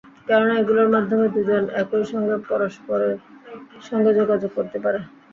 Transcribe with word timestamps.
কেননা 0.27 0.53
এগুলোর 0.61 0.89
মাধ্যমে 0.95 1.25
দুজন 1.35 1.63
একই 1.81 2.03
সঙ্গে 2.11 2.35
পরস্পরের 2.49 3.15
সঙ্গে 3.87 4.11
যোগাযোগ 4.19 4.51
করতে 4.57 4.77
পারে। 4.83 4.99